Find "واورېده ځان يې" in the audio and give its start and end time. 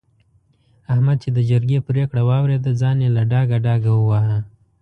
2.29-3.09